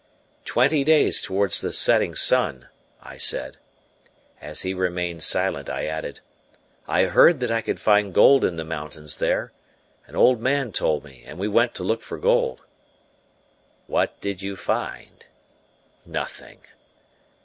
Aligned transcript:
"Twenty 0.45 0.83
days 0.83 1.21
towards 1.21 1.61
the 1.61 1.71
setting 1.71 2.15
sun," 2.15 2.69
I 3.03 3.17
said. 3.17 3.57
As 4.41 4.63
he 4.63 4.73
remained 4.73 5.21
silent 5.21 5.69
I 5.69 5.85
added: 5.85 6.21
"I 6.87 7.03
heard 7.03 7.39
that 7.39 7.51
I 7.51 7.61
could 7.61 7.79
find 7.79 8.11
gold 8.11 8.43
in 8.43 8.55
the 8.55 8.63
mountains 8.63 9.17
there. 9.17 9.51
An 10.07 10.15
old 10.15 10.41
man 10.41 10.71
told 10.71 11.03
me, 11.03 11.21
and 11.27 11.37
we 11.37 11.47
went 11.47 11.75
to 11.75 11.83
look 11.83 12.01
for 12.01 12.17
gold." 12.17 12.63
"What 13.85 14.19
did 14.21 14.41
you 14.41 14.55
find?" 14.55 15.27
"Nothing." 16.03 16.61